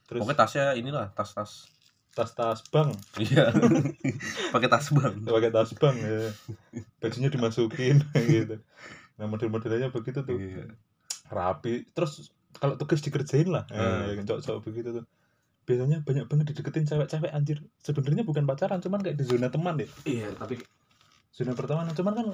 Terus 0.06 0.20
pokoknya 0.22 0.38
tasnya 0.38 0.64
inilah 0.78 1.10
tas 1.14 1.34
tas 1.34 1.70
tas-tas 2.16 2.64
bang 2.72 2.90
iya. 3.20 3.52
Pakai 4.54 4.72
tas 4.72 4.88
bang 4.88 5.14
pakai 5.20 5.50
tas 5.52 5.70
bang 5.76 5.96
ya. 6.00 6.32
Bajunya 6.98 7.28
dimasukin 7.28 8.00
gitu. 8.32 8.56
Nah 9.20 9.26
model-modelnya 9.28 9.92
begitu 9.92 10.24
tuh. 10.24 10.40
Iya. 10.40 10.72
Rapi. 11.28 11.88
Terus 11.90 12.30
kalau 12.56 12.74
tugas 12.76 13.00
dikerjain 13.00 13.48
lah. 13.48 13.64
Hmm. 13.68 14.16
eh, 14.16 14.24
cowok-cowok 14.24 14.60
begitu 14.64 14.90
tuh. 15.02 15.04
Biasanya 15.66 16.06
banyak 16.06 16.30
banget 16.30 16.46
dideketin 16.54 16.86
cewek-cewek 16.86 17.30
anjir. 17.34 17.58
Sebenarnya 17.82 18.22
bukan 18.22 18.46
pacaran 18.46 18.78
cuman 18.78 19.02
kayak 19.02 19.18
di 19.18 19.24
zona 19.26 19.50
teman 19.50 19.76
deh. 19.76 19.90
Iya 20.06 20.30
tapi 20.38 20.62
zona 21.36 21.52
pertemanan 21.52 21.92
cuman 21.92 22.14
kan 22.16 22.26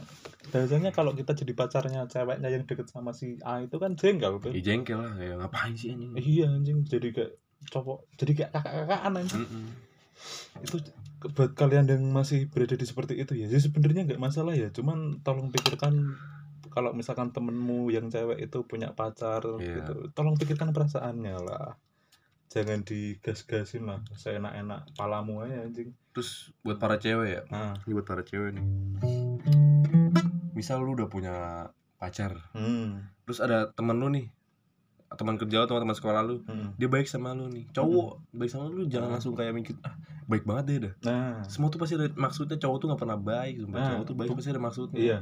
biasanya 0.54 0.94
kalau 0.94 1.10
kita 1.10 1.34
jadi 1.34 1.58
pacarnya 1.58 2.06
ceweknya 2.06 2.46
yang 2.46 2.62
deket 2.68 2.86
sama 2.86 3.10
si 3.10 3.34
A 3.42 3.58
itu 3.58 3.74
kan 3.82 3.98
jengkel 3.98 4.38
Bel. 4.38 4.54
ya 4.54 4.62
jengkel 4.62 5.00
lah. 5.00 5.16
Kayak 5.16 5.36
ngapain 5.42 5.74
sih 5.74 5.90
anjing? 5.90 6.12
Iya 6.14 6.46
anjing. 6.52 6.78
Jadi 6.86 7.08
kayak 7.10 7.32
cowok 7.72 7.98
jadi 8.14 8.32
kayak 8.36 8.50
kakak-kakakan 8.52 9.12
anjing. 9.18 9.42
Mm-mm. 9.42 9.66
itu 10.62 10.76
ke- 11.18 11.30
buat 11.34 11.50
kalian 11.56 11.88
yang 11.90 12.02
masih 12.14 12.46
berada 12.46 12.78
di 12.78 12.86
seperti 12.86 13.18
itu 13.18 13.34
ya 13.34 13.50
jadi 13.50 13.58
sebenarnya 13.64 14.02
nggak 14.06 14.20
masalah 14.22 14.54
ya. 14.54 14.68
Cuman 14.70 15.18
tolong 15.26 15.50
pikirkan 15.50 16.14
kalau 16.72 16.96
misalkan 16.96 17.30
temenmu 17.30 17.92
yang 17.92 18.08
cewek 18.08 18.40
itu 18.40 18.64
punya 18.64 18.96
pacar 18.96 19.44
Iya. 19.60 19.84
gitu 19.84 20.08
tolong 20.16 20.34
pikirkan 20.40 20.72
perasaannya 20.72 21.36
lah. 21.44 21.76
Jangan 22.52 22.84
digas-gasin 22.84 23.88
lah 23.88 24.00
seenak-enak 24.12 24.92
palamu 24.92 25.40
aja 25.40 25.64
anjing. 25.64 25.92
Terus 26.12 26.52
buat 26.60 26.76
para 26.76 27.00
cewek 27.00 27.28
ya? 27.28 27.42
Nah. 27.48 27.72
Ini 27.84 27.92
buat 27.96 28.04
para 28.04 28.20
cewek 28.20 28.60
nih. 28.60 28.64
Misal 30.52 30.84
lu 30.84 30.92
udah 30.92 31.08
punya 31.08 31.34
pacar. 31.96 32.36
Hmm, 32.52 33.08
terus 33.24 33.40
ada 33.40 33.72
temen 33.72 33.96
lu 33.96 34.12
nih 34.12 34.26
teman 35.18 35.36
kerja 35.36 35.64
atau 35.64 35.76
teman 35.78 35.96
sekolah 35.96 36.20
lu 36.24 36.40
hmm. 36.44 36.78
dia 36.80 36.88
baik 36.88 37.06
sama 37.08 37.32
lu 37.36 37.48
nih. 37.50 37.68
Cowok 37.72 38.32
baik 38.32 38.50
sama 38.50 38.68
lu 38.72 38.88
jangan 38.88 39.08
Hmm. 39.08 39.14
langsung 39.18 39.34
kayak 39.36 39.52
mikir 39.52 39.76
ah 39.84 39.94
baik 40.30 40.46
banget 40.48 40.64
deh 40.64 40.78
dah. 40.88 40.94
Nah. 41.04 41.34
Semua 41.44 41.68
tuh 41.68 41.80
pasti 41.82 41.98
ada 41.98 42.08
maksudnya 42.14 42.56
cowok 42.56 42.76
tuh 42.80 42.86
nggak 42.92 43.00
pernah 43.00 43.18
baik 43.18 43.54
sumpah. 43.60 43.76
Nah, 43.76 43.88
cowok 43.96 44.04
tuh 44.06 44.16
baik 44.16 44.28
pasti 44.32 44.50
ada 44.50 44.62
maksudnya. 44.62 44.98
Iya. 45.00 45.18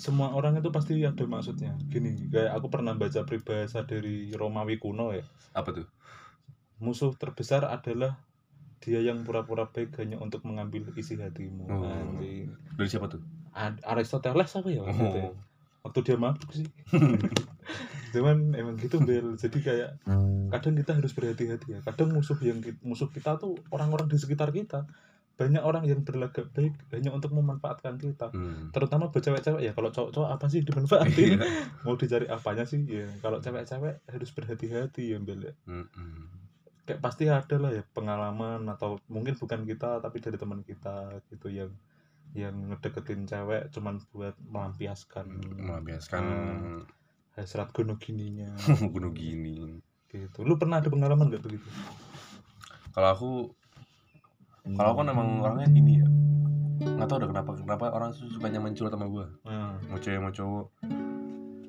Semua 0.00 0.28
orang 0.32 0.52
itu 0.56 0.68
pasti 0.72 0.92
ada 1.02 1.24
maksudnya. 1.28 1.72
Gini 1.90 2.16
kayak 2.32 2.52
aku 2.56 2.66
pernah 2.72 2.92
baca 2.96 3.20
peribahasa 3.26 3.84
dari 3.84 4.32
Romawi 4.32 4.80
kuno 4.80 5.12
ya. 5.12 5.24
Apa 5.52 5.72
tuh? 5.76 5.86
Musuh 6.80 7.12
terbesar 7.16 7.64
adalah 7.68 8.20
dia 8.84 9.00
yang 9.00 9.24
pura-pura 9.24 9.66
baik 9.72 9.96
hanya 9.98 10.20
untuk 10.20 10.44
mengambil 10.44 10.86
isi 10.94 11.16
hatimu. 11.16 11.64
Oh. 11.66 11.88
anjing. 11.88 12.52
Dari 12.76 12.88
siapa 12.88 13.08
tuh? 13.08 13.24
Aristoteles 13.88 14.52
apa 14.52 14.68
ya 14.68 14.84
waktu 14.84 15.16
ya? 15.16 15.24
oh. 15.32 15.34
Waktu 15.86 15.98
dia 16.02 16.16
mabuk 16.18 16.50
sih 16.52 16.66
cuman 18.16 18.56
emang 18.56 18.80
gitu 18.80 18.96
bel 19.04 19.36
jadi 19.36 19.58
kayak 19.60 19.90
kadang 20.48 20.74
kita 20.78 20.92
harus 20.96 21.12
berhati-hati 21.12 21.66
ya. 21.68 21.80
Kadang 21.84 22.16
musuh 22.16 22.38
yang 22.40 22.64
musuh 22.80 23.12
kita 23.12 23.36
tuh 23.36 23.60
orang-orang 23.68 24.08
di 24.08 24.16
sekitar 24.16 24.50
kita. 24.54 24.88
Banyak 25.36 25.60
orang 25.60 25.84
yang 25.84 26.00
berlagak 26.00 26.48
baik 26.56 26.72
hanya 26.96 27.12
untuk 27.12 27.36
memanfaatkan 27.36 28.00
kita. 28.00 28.32
Hmm. 28.32 28.72
terutama 28.72 29.12
buat 29.12 29.20
cewek-cewek. 29.20 29.60
Ya 29.68 29.76
kalau 29.76 29.92
cowok-cowok 29.92 30.30
apa 30.32 30.46
sih 30.48 30.64
dimanfaatin? 30.64 31.36
Iya. 31.36 31.48
mau 31.84 31.94
dicari 32.00 32.24
apanya 32.24 32.64
sih? 32.64 32.80
Ya 32.88 33.04
kalau 33.20 33.44
cewek-cewek 33.44 34.00
harus 34.08 34.30
berhati-hati 34.32 35.12
ya 35.12 35.18
bel 35.20 35.52
ya. 35.52 35.54
Mm-mm. 35.68 36.32
kayak 36.86 37.02
pasti 37.02 37.26
ada 37.26 37.56
lah 37.58 37.74
ya 37.74 37.82
pengalaman 37.82 38.62
atau 38.70 39.02
mungkin 39.10 39.34
bukan 39.34 39.66
kita 39.66 39.98
tapi 39.98 40.22
dari 40.22 40.38
teman 40.38 40.62
kita 40.62 41.18
gitu 41.34 41.50
yang 41.50 41.74
yang 42.30 42.54
ngedeketin 42.70 43.26
cewek 43.26 43.74
cuman 43.74 44.00
buat 44.14 44.38
melampiaskan. 44.46 45.26
Melampiaskan 45.60 46.22
hasrat 47.36 47.68
gono 47.70 48.00
gininya 48.00 48.48
gunung 48.92 49.12
gini. 49.12 49.78
gitu 50.08 50.40
lu 50.42 50.56
pernah 50.56 50.80
ada 50.80 50.88
pengalaman 50.88 51.28
gak 51.28 51.44
begitu 51.44 51.68
Kalau 52.96 53.08
aku 53.12 53.30
kalau 54.74 54.88
aku 54.96 54.98
kan 55.04 55.12
emang 55.12 55.28
orangnya 55.44 55.68
ini 55.70 56.00
ya. 56.00 56.08
Nggak 56.96 57.06
tahu 57.06 57.16
udah 57.22 57.28
kenapa 57.30 57.50
kenapa 57.54 57.84
orang 57.92 58.10
suka 58.10 58.48
nyaman 58.48 58.72
curhat 58.72 58.96
sama 58.96 59.06
gue. 59.06 59.26
nah, 59.46 59.76
Mau 59.86 60.00
cewek 60.00 60.16
mau 60.18 60.32
cowok. 60.32 60.66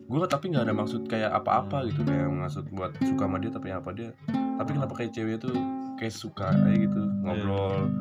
Gue 0.08 0.18
tapi 0.26 0.46
nggak 0.50 0.66
ada 0.66 0.74
maksud 0.74 1.06
kayak 1.06 1.36
apa-apa 1.36 1.84
gitu 1.92 2.02
kayak 2.08 2.32
maksud 2.32 2.66
buat 2.72 2.96
suka 3.04 3.28
sama 3.28 3.38
dia 3.38 3.52
tapi 3.52 3.70
apa 3.70 3.90
dia. 3.92 4.16
Tapi 4.32 4.70
kenapa 4.72 4.94
kayak 4.96 5.12
cewek 5.14 5.38
tuh 5.44 5.54
kayak 6.00 6.16
suka 6.16 6.48
aja 6.56 6.72
gitu 6.74 7.02
ngobrol. 7.22 7.92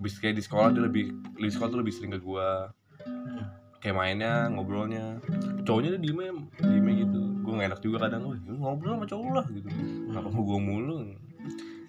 Bis 0.00 0.16
kayak 0.16 0.40
di 0.40 0.42
sekolah 0.42 0.72
dia 0.72 0.82
lebih 0.82 1.12
di 1.36 1.50
sekolah 1.52 1.68
tuh 1.68 1.80
lebih 1.84 1.92
sering 1.92 2.16
ke 2.16 2.20
gue. 2.24 2.48
Kayak 3.84 3.94
mainnya 3.94 4.48
ngobrolnya. 4.48 5.20
Cowoknya 5.62 5.94
dia 5.94 6.00
diem 6.02 6.18
diem 6.56 6.86
gitu. 6.98 7.20
Gue 7.44 7.52
gak 7.54 7.68
enak 7.68 7.80
juga 7.80 7.96
kadang. 8.02 8.24
"Wih, 8.26 8.40
lu 8.42 8.56
ngobrol 8.56 8.96
sama 8.96 9.04
cowok 9.04 9.30
lah 9.30 9.46
gitu. 9.46 9.68
Kenapa 10.08 10.28
mau 10.28 10.42
gue 10.42 10.58
mulu? 10.58 10.96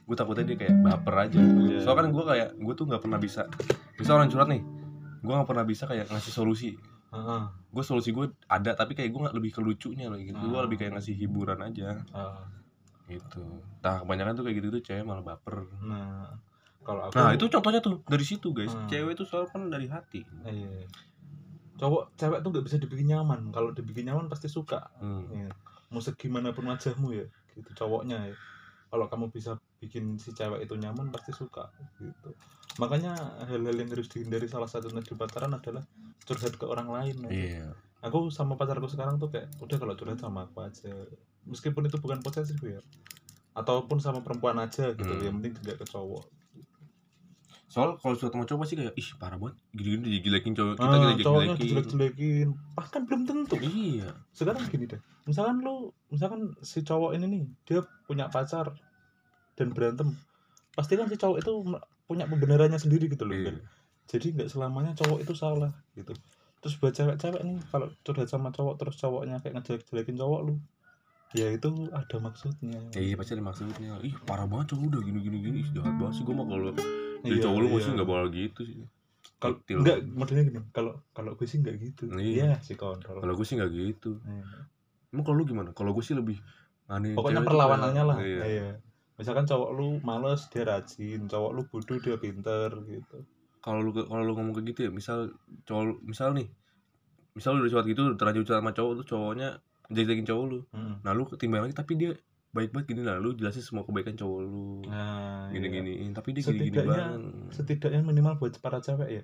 Gue 0.04 0.14
takutnya 0.14 0.44
dia 0.46 0.58
kayak 0.60 0.76
baper 0.84 1.16
aja. 1.18 1.40
Iya. 1.40 1.80
soalnya 1.82 1.98
kan 1.98 2.08
gue 2.12 2.24
kayak 2.28 2.50
gue 2.54 2.74
tuh 2.76 2.86
nggak 2.86 3.02
pernah 3.02 3.18
bisa 3.18 3.48
bisa 3.96 4.12
orang 4.12 4.28
curhat 4.28 4.52
nih. 4.52 4.62
Gue 5.24 5.34
nggak 5.34 5.48
pernah 5.48 5.64
bisa 5.64 5.88
kayak 5.88 6.12
ngasih 6.12 6.34
solusi. 6.36 6.76
Heeh, 7.10 7.42
gue 7.72 7.80
solusi 7.82 8.12
gue 8.12 8.28
ada 8.46 8.76
tapi 8.76 8.92
kayak 8.92 9.08
gue 9.08 9.22
nggak 9.24 9.34
lebih 9.34 9.56
ke 9.56 9.62
lucunya 9.64 10.12
loh 10.12 10.20
gitu 10.20 10.36
gue 10.38 10.52
Ah. 10.52 10.68
lebih 10.68 10.78
kayak 10.78 11.00
ngasih 11.00 11.16
hiburan 11.16 11.64
aja. 11.64 11.96
Heeh. 12.06 12.44
gitu. 13.08 13.46
Nah 13.80 14.02
kebanyakan 14.02 14.34
tuh 14.34 14.44
kayak 14.44 14.58
gitu 14.60 14.68
tuh 14.74 14.82
cewek 14.84 15.06
malah 15.06 15.22
baper. 15.24 15.64
Nah 15.80 16.34
kalau 16.82 17.06
aku 17.06 17.14
nah 17.16 17.32
itu 17.32 17.46
contohnya 17.48 17.78
tuh 17.80 18.02
dari 18.04 18.22
situ 18.22 18.50
guys. 18.50 18.74
Ah. 18.74 18.84
cewek 18.86 19.14
tuh 19.14 19.24
soalnya 19.24 19.48
kan 19.48 19.62
dari 19.70 19.88
hati. 19.88 20.22
Iya. 20.44 20.90
Cowok 21.76 22.16
cewek 22.16 22.40
tuh 22.44 22.50
nggak 22.52 22.66
bisa 22.66 22.78
dibikin 22.80 23.08
nyaman. 23.12 23.52
Kalau 23.52 23.70
dibikin 23.76 24.08
nyaman 24.12 24.28
pasti 24.32 24.48
suka. 24.48 24.88
Hmm. 25.00 25.28
Iya. 25.32 25.52
mau 25.94 26.02
segimanapun 26.02 26.66
wajahmu 26.66 27.14
ya 27.14 27.24
gitu 27.56 27.70
cowoknya 27.78 28.34
ya. 28.34 28.36
Kalau 28.90 29.06
kamu 29.08 29.30
bisa 29.32 29.56
bikin 29.80 30.18
si 30.20 30.34
cewek 30.34 30.66
itu 30.66 30.76
nyaman 30.76 31.14
pasti 31.14 31.32
suka 31.32 31.70
gitu. 32.02 32.34
Makanya 32.82 33.16
hal-hal 33.48 33.76
yang 33.76 33.88
harus 33.94 34.10
dihindari 34.12 34.50
salah 34.50 34.68
satunya 34.68 35.00
di 35.00 35.14
pacaran 35.16 35.54
adalah 35.56 35.86
curhat 36.26 36.58
ke 36.58 36.66
orang 36.68 36.90
lain 36.90 37.16
iya. 37.32 37.70
Aku 38.04 38.28
sama 38.34 38.58
pacarku 38.60 38.90
sekarang 38.92 39.22
tuh 39.22 39.30
kayak 39.32 39.48
udah 39.62 39.78
kalau 39.78 39.94
curhat 39.96 40.20
sama 40.20 40.50
aku 40.50 40.66
aja. 40.66 40.92
Meskipun 41.48 41.86
itu 41.88 42.02
bukan 42.02 42.20
posesif 42.20 42.58
ya. 42.66 42.82
Ataupun 43.56 44.02
sama 44.04 44.20
perempuan 44.26 44.58
aja 44.60 44.92
gitu 44.92 45.06
Hmm. 45.08 45.22
yang 45.24 45.36
penting 45.40 45.54
tidak 45.64 45.86
ke 45.86 45.96
cowok 45.96 46.26
soal 47.66 47.98
kalau 47.98 48.14
suatu 48.14 48.38
sama 48.38 48.46
cowok 48.46 48.62
pasti 48.62 48.76
kayak 48.78 48.94
ih 48.94 49.10
parah 49.18 49.38
banget. 49.42 49.56
Gini-gini 49.74 50.22
dijelekin 50.22 50.54
cowok 50.54 50.74
kita 50.78 50.86
ah, 50.86 51.14
kita 51.18 51.26
cowoknya 51.26 51.56
dijelekin 51.58 52.48
bahkan 52.78 53.02
belum 53.10 53.22
tentu. 53.26 53.56
Iya. 53.58 54.10
Sekarang 54.32 54.64
gini 54.70 54.86
deh. 54.86 55.02
Misalkan 55.26 55.66
lu 55.66 55.90
misalkan 56.14 56.54
si 56.62 56.86
cowok 56.86 57.18
ini 57.18 57.26
nih 57.26 57.44
dia 57.66 57.82
punya 58.06 58.30
pacar 58.30 58.72
dan 59.58 59.74
berantem. 59.74 60.14
Pasti 60.78 60.94
kan 60.94 61.10
si 61.10 61.18
cowok 61.18 61.38
itu 61.42 61.52
punya 62.06 62.30
pembenarannya 62.30 62.78
sendiri 62.78 63.10
gitu 63.10 63.26
loh 63.26 63.34
Iya. 63.34 63.50
Bel. 63.50 63.60
jadi 64.06 64.38
nggak 64.38 64.50
selamanya 64.54 64.94
cowok 64.94 65.26
itu 65.26 65.34
salah 65.34 65.74
gitu. 65.98 66.14
Terus 66.62 66.78
buat 66.78 66.94
cewek-cewek 66.94 67.42
nih 67.42 67.58
kalau 67.74 67.90
curhat 68.06 68.30
sama 68.30 68.54
cowok 68.54 68.78
terus 68.78 68.96
cowoknya 69.02 69.42
kayak 69.42 69.58
ngejelek-jelekin 69.58 70.18
cowok 70.22 70.42
lu 70.46 70.56
ya 71.34 71.50
itu 71.50 71.90
ada 71.90 72.18
maksudnya. 72.22 72.78
Ya, 72.94 73.02
iya 73.02 73.16
pasti 73.18 73.34
ada 73.34 73.42
maksudnya. 73.42 73.98
Ih 74.06 74.14
parah 74.30 74.46
banget 74.46 74.78
cowok 74.78 74.94
udah 74.94 75.02
gini 75.02 75.20
gini 75.26 75.38
gini 75.42 75.60
jahat 75.74 75.98
banget 75.98 76.22
sih 76.22 76.24
gue 76.24 76.36
mah 76.38 76.46
kalau 76.46 76.70
jadi 77.24 77.38
cowok 77.40 77.58
lu 77.62 77.68
mesti 77.72 77.90
nggak 77.94 78.08
bakal 78.10 78.28
gitu 78.32 78.62
sih. 78.66 78.76
Kalau 79.36 79.56
enggak 79.68 79.98
modelnya 80.10 80.44
gini 80.48 80.60
kalau 80.72 80.94
kalau 81.12 81.36
gue 81.36 81.48
sih 81.48 81.60
nggak 81.60 81.76
gitu. 81.80 82.04
Iya. 82.12 82.20
iya 82.20 82.50
si 82.60 82.74
kontrol. 82.74 83.20
Kalau 83.20 83.34
gue 83.36 83.46
sih 83.46 83.56
nggak 83.60 83.72
gitu. 83.72 84.20
Iya. 84.24 84.44
emang 85.14 85.24
kalau 85.24 85.38
lu 85.40 85.46
gimana? 85.46 85.70
Kalau 85.72 85.92
gue 85.94 86.04
sih 86.04 86.16
lebih 86.16 86.40
aneh 86.88 87.14
pokoknya 87.14 87.42
perlawanannya 87.42 88.04
kayak- 88.04 88.10
lah. 88.10 88.18
Iya. 88.20 88.44
iya. 88.46 88.70
misalkan 89.16 89.48
cowok 89.48 89.70
lu 89.76 89.88
males 90.04 90.42
dia 90.52 90.64
rajin. 90.68 91.22
Cowok 91.28 91.52
lu 91.56 91.62
bodoh 91.72 91.98
dia 92.00 92.18
pinter 92.20 92.70
gitu. 92.84 93.18
Kalau 93.64 93.80
lu 93.80 93.92
kalau 93.94 94.24
lu 94.24 94.34
ngomong 94.36 94.54
kayak 94.56 94.68
gitu 94.76 94.80
ya 94.88 94.92
misal 94.92 95.32
cowok 95.64 96.04
misal 96.04 96.36
nih 96.36 96.48
misal 97.36 97.60
lu 97.60 97.68
udah 97.68 97.72
curhat 97.76 97.88
gitu 97.88 98.02
terlanjur 98.16 98.44
curhat 98.48 98.64
sama 98.64 98.72
cowok 98.72 98.92
tuh 99.04 99.06
cowoknya 99.16 99.60
jelekin 99.92 100.24
cowok 100.24 100.46
lu. 100.48 100.60
Mm. 100.72 100.96
nah 101.04 101.12
lu 101.12 101.28
ketimbang 101.28 101.68
lagi 101.68 101.76
tapi 101.76 102.00
dia 102.00 102.12
baik 102.56 102.72
banget 102.72 102.96
gini 102.96 103.02
lah 103.04 103.20
lu 103.20 103.36
jelasin 103.36 103.60
semua 103.60 103.84
kebaikan 103.84 104.16
cowok 104.16 104.40
lu. 104.48 104.88
Nah 104.88 105.52
gini 105.52 105.68
iya. 105.68 106.16
tapi 106.16 106.32
dia 106.32 106.48
gini 106.48 106.72
gini 106.72 106.80
banget 106.88 107.20
setidaknya 107.52 108.02
minimal 108.02 108.40
buat 108.40 108.56
para 108.64 108.80
cewek 108.80 109.10
ya 109.12 109.24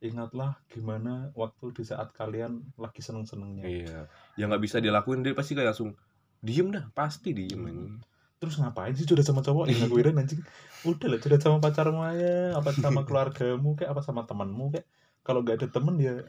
ingatlah 0.00 0.56
gimana 0.72 1.28
waktu 1.36 1.76
di 1.76 1.84
saat 1.84 2.16
kalian 2.16 2.64
lagi 2.80 3.04
seneng 3.04 3.28
senengnya 3.28 3.68
iya 3.68 4.08
yang 4.40 4.48
nggak 4.48 4.64
bisa 4.64 4.80
dilakuin 4.80 5.20
dia 5.20 5.36
pasti 5.36 5.52
kayak 5.52 5.76
langsung 5.76 5.92
diem 6.40 6.72
dah 6.72 6.88
pasti 6.96 7.36
diem 7.36 7.60
anjing. 7.60 8.00
Terus 8.40 8.56
ngapain 8.56 8.96
sih 8.96 9.04
curhat 9.04 9.28
sama 9.28 9.44
cowok? 9.44 9.68
Ya 9.68 9.84
gue 9.84 10.00
anjing. 10.00 10.40
Udah 10.88 11.12
lah 11.12 11.20
curhat 11.20 11.44
sama 11.44 11.60
pacarmu 11.60 12.00
aja 12.00 12.56
apa 12.56 12.72
sama 12.72 13.04
keluargamu 13.06 13.76
kayak 13.76 13.92
apa 13.92 14.00
sama 14.00 14.24
temanmu 14.24 14.72
kayak. 14.72 14.88
Kalau 15.20 15.44
nggak 15.44 15.60
ada 15.60 15.68
temen 15.68 16.00
ya 16.00 16.24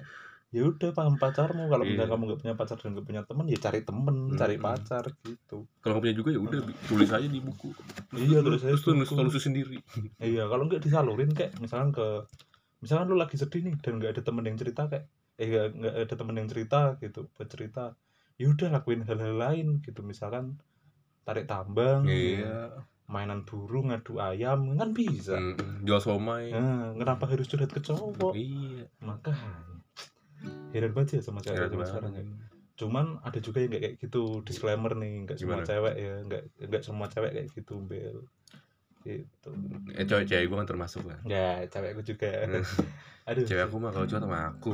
ya 0.51 0.61
udah 0.67 0.91
paham 0.91 1.15
pacarmu. 1.15 1.71
Kalau 1.71 1.83
Iya. 1.87 1.91
misalnya 1.95 2.11
kamu 2.11 2.23
nggak 2.27 2.39
punya 2.43 2.55
pacar 2.59 2.77
dan 2.83 2.89
nggak 2.91 3.07
punya 3.07 3.21
temen 3.23 3.45
ya 3.47 3.57
cari 3.63 3.79
temen 3.87 4.15
cari 4.35 4.55
Mm-mm. 4.59 4.65
pacar 4.67 5.03
gitu. 5.23 5.57
Kalau 5.79 5.91
nggak 5.95 6.03
punya 6.03 6.15
juga 6.19 6.29
ya 6.35 6.39
udah 6.43 6.59
tulis 6.85 7.09
aja 7.09 7.27
di 7.27 7.39
buku. 7.39 7.69
Iya, 8.11 8.39
terus 8.43 8.61
tulis 8.61 8.63
aja 8.67 8.75
terus 8.83 8.97
buku. 9.07 9.13
solusi 9.15 9.39
sendiri. 9.39 9.77
Iya 10.31 10.43
kalau 10.51 10.63
nggak 10.67 10.81
disalurin 10.83 11.31
kayak 11.31 11.55
misalkan 11.63 11.95
ke 11.95 12.05
misalkan 12.83 13.07
lu 13.07 13.15
lagi 13.15 13.39
sedih 13.39 13.61
nih 13.63 13.75
dan 13.79 13.93
nggak 14.01 14.11
ada 14.19 14.21
temen 14.27 14.43
yang 14.43 14.57
cerita 14.59 14.81
kayak 14.91 15.05
eh 15.41 15.47
nggak 15.71 15.93
ada 16.05 16.15
temen 16.19 16.35
yang 16.37 16.49
cerita 16.51 16.79
gitu 17.01 17.31
buat 17.33 17.47
cerita 17.49 17.83
ya 18.37 18.45
udah 18.51 18.67
lakuin 18.75 19.01
hal-hal 19.07 19.35
lain 19.39 19.67
gitu. 19.85 20.03
Misalkan 20.03 20.59
tarik 21.23 21.45
tambang 21.47 22.09
iya. 22.09 22.73
mainan 23.07 23.45
burung 23.47 23.93
ngadu 23.93 24.17
ayam 24.19 24.73
kan 24.75 24.91
bisa. 24.91 25.37
Mm-mm. 25.37 25.85
jual 25.87 26.01
somai. 26.01 26.49
Nah, 26.51 26.91
kenapa 26.97 27.29
harus 27.29 27.47
curhat 27.47 27.71
ke 27.71 27.79
cowok? 27.79 28.33
Iya. 28.33 28.89
Makanya 28.99 29.70
heran 30.71 30.91
banget 30.95 31.19
ya 31.19 31.21
sama 31.23 31.39
cewek 31.43 31.69
zaman 31.69 31.87
sekarang 31.87 32.13
ya. 32.15 32.23
cuman 32.79 33.05
ada 33.21 33.39
juga 33.43 33.61
yang 33.61 33.71
kayak 33.77 33.99
gitu 34.01 34.41
disclaimer 34.41 34.95
nih 34.97 35.27
nggak 35.27 35.37
semua 35.37 35.61
cewek 35.61 35.95
ya 35.99 36.13
nggak 36.25 36.43
nggak 36.71 36.83
semua 36.83 37.07
cewek 37.11 37.31
kayak 37.35 37.47
gitu 37.53 37.75
bel 37.85 38.25
gitu. 39.01 39.49
Eh 39.97 40.05
cewek 40.05 40.25
cewek 40.29 40.45
gue 40.45 40.57
kan 40.61 40.69
termasuk 40.69 41.01
lah. 41.09 41.19
Ya 41.25 41.65
cewekku 41.65 42.05
juga. 42.05 42.29
Hmm. 42.45 42.61
aduh 43.29 43.45
cewek 43.45 43.65
aku 43.69 43.75
mah 43.81 43.91
kalau 43.93 44.05
curhat 44.05 44.23
sama 44.23 44.39
aku. 44.53 44.73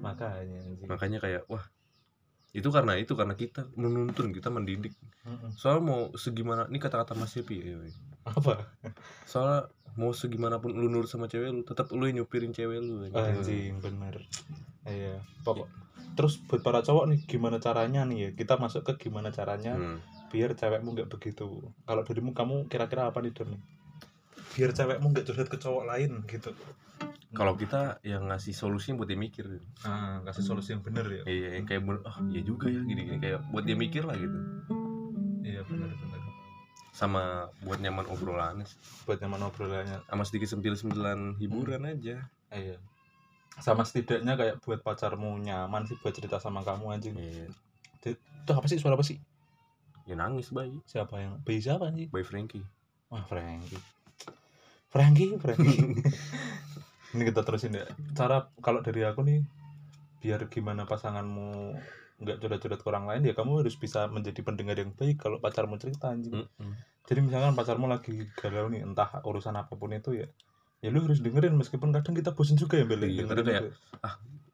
Makanya 0.00 0.60
makanya 0.84 1.18
kayak 1.20 1.42
wah 1.48 1.64
itu 2.54 2.68
karena 2.70 2.94
itu 2.94 3.12
karena 3.18 3.34
kita 3.34 3.66
menuntun 3.74 4.30
kita 4.30 4.48
mendidik. 4.48 4.94
Soal 5.58 5.82
mau 5.82 6.12
segimana 6.14 6.68
ini 6.70 6.78
kata-kata 6.78 7.16
Mas 7.18 7.34
Yepi 7.34 7.66
ya, 7.66 7.76
apa? 8.28 8.70
Soalnya 9.26 9.72
mau 9.94 10.10
segimana 10.10 10.58
pun 10.58 10.74
lu 10.74 10.90
nurut 10.90 11.06
sama 11.06 11.30
cewek 11.30 11.54
lu 11.54 11.62
tetap 11.62 11.86
lu 11.94 12.02
yang 12.06 12.22
nyupirin 12.22 12.50
cewek 12.50 12.82
lu 12.82 13.06
anjing. 13.06 13.14
anjing 13.14 13.74
bener. 13.78 14.14
Iya 14.84 15.22
pokok. 15.46 15.70
Terus 16.14 16.38
buat 16.46 16.62
para 16.62 16.82
cowok 16.82 17.10
nih 17.10 17.20
gimana 17.26 17.58
caranya 17.58 18.02
nih 18.06 18.18
ya? 18.18 18.30
Kita 18.34 18.58
masuk 18.58 18.82
ke 18.86 19.06
gimana 19.06 19.30
caranya 19.30 19.74
Hmm. 19.74 19.98
biar 20.30 20.54
cewekmu 20.54 20.94
nggak 20.94 21.10
begitu. 21.10 21.62
Kalau 21.86 22.02
darimu 22.02 22.34
kamu 22.34 22.66
kira-kira 22.66 23.06
apa 23.06 23.22
nih 23.22 23.30
Don? 23.34 23.54
Biar 24.54 24.70
cewekmu 24.74 25.06
nggak 25.10 25.26
curhat 25.26 25.48
ke 25.50 25.58
cowok 25.58 25.84
lain 25.86 26.22
gitu. 26.26 26.50
Kalau 27.34 27.58
kita 27.58 27.98
yang 28.06 28.30
ngasih 28.30 28.54
solusi 28.54 28.94
buat 28.94 29.10
dia 29.10 29.18
mikir. 29.18 29.58
Ah 29.82 30.22
kasih 30.22 30.46
solusi 30.46 30.70
yang 30.74 30.82
bener 30.86 31.02
ya? 31.06 31.22
Iya 31.26 31.48
yang 31.58 31.66
kayak 31.66 31.82
bener 31.82 31.98
oh 32.06 32.16
iya 32.30 32.42
juga 32.46 32.70
ya 32.70 32.78
gini 32.82 33.02
gini 33.10 33.18
kayak 33.18 33.42
buat 33.50 33.66
dia 33.66 33.74
mikir 33.74 34.06
lah 34.06 34.14
gitu. 34.14 34.38
Iya 35.42 35.66
bener 35.66 35.90
sama 36.94 37.50
buat 37.66 37.82
nyaman 37.82 38.06
obrolannya 38.06 38.62
sih. 38.70 38.78
buat 39.02 39.18
nyaman 39.18 39.50
obrolannya. 39.50 39.98
Sama 40.06 40.22
sedikit 40.22 40.54
sempilan-sempilan 40.54 41.42
hiburan 41.42 41.90
aja. 41.90 42.22
Iya. 42.54 42.78
Sama 43.58 43.82
setidaknya 43.82 44.38
kayak 44.38 44.62
buat 44.62 44.78
pacarmu 44.86 45.42
nyaman 45.42 45.90
sih 45.90 45.98
buat 45.98 46.14
cerita 46.14 46.38
sama 46.38 46.62
kamu 46.62 46.94
anjing 46.94 47.18
iya. 47.18 47.50
Itu 48.06 48.50
apa 48.54 48.70
sih? 48.70 48.78
Suara 48.78 48.94
apa 48.94 49.02
sih? 49.02 49.18
Ya 50.06 50.14
nangis 50.14 50.54
bayi 50.54 50.78
siapa 50.86 51.18
yang 51.18 51.42
bayi 51.42 51.58
siapa 51.58 51.90
anjing 51.90 52.14
bayi 52.14 52.22
Frankie. 52.22 52.62
Wah 53.10 53.26
Frankie. 53.26 53.82
Frankie 54.86 55.34
Frankie. 55.42 55.98
Ini 57.18 57.22
kita 57.26 57.42
terusin 57.42 57.74
ya. 57.74 57.90
Cara 58.14 58.46
kalau 58.62 58.86
dari 58.86 59.02
aku 59.02 59.26
nih 59.26 59.42
biar 60.22 60.46
gimana 60.46 60.86
pasanganmu 60.86 61.74
nggak 62.16 62.36
curhat-curhat 62.38 62.78
ke 62.78 62.86
orang 62.86 63.04
lain 63.04 63.22
ya 63.24 63.34
kamu 63.34 63.60
harus 63.60 63.74
bisa 63.74 64.06
menjadi 64.06 64.40
pendengar 64.40 64.76
yang 64.76 64.90
baik 64.90 65.18
kalau 65.18 65.38
pacarmu 65.38 65.74
cerita 65.76 66.08
anjing 66.08 66.32
Mm-mm. 66.36 66.72
jadi 67.04 67.20
misalkan 67.20 67.52
pacarmu 67.52 67.86
lagi 67.86 68.30
galau 68.34 68.68
nih 68.68 68.82
entah 68.82 69.18
urusan 69.22 69.52
apa 69.52 69.74
pun 69.74 69.90
itu 69.90 70.14
ya 70.14 70.26
ya 70.78 70.88
lu 70.88 71.00
harus 71.00 71.18
dengerin 71.18 71.54
meskipun 71.54 71.90
kadang 71.90 72.12
kita 72.12 72.30
bosan 72.30 72.54
juga 72.54 72.76
ya 72.76 72.84
beli 72.84 73.18
Iya, 73.18 73.24
kadang 73.24 73.46
kayak- 73.46 73.74